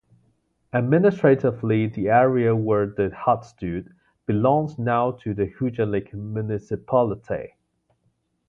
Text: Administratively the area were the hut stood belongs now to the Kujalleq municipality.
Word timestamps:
Administratively 0.73 1.85
the 1.85 2.09
area 2.09 2.55
were 2.55 2.87
the 2.87 3.13
hut 3.15 3.45
stood 3.45 3.93
belongs 4.25 4.79
now 4.79 5.11
to 5.11 5.35
the 5.35 5.45
Kujalleq 5.45 6.11
municipality. 6.11 7.53